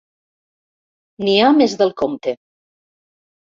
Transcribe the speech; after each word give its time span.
N'hi 1.27 1.35
ha 1.49 1.53
més 1.59 1.77
del 1.83 1.95
compte. 2.05 2.37